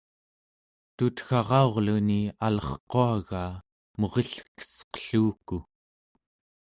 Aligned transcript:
tutgara'urluni 0.97 2.21
alerquagaa 2.45 3.51
murilkesqelluku 3.99 5.57